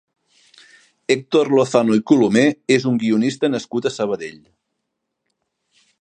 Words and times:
Héctor 1.15 1.51
Lozano 1.57 1.97
i 1.99 2.01
Colomer 2.11 2.45
és 2.77 2.89
un 2.93 2.97
guionista 3.05 3.53
nascut 3.57 3.89
a 3.91 3.95
Sabadell. 3.99 4.41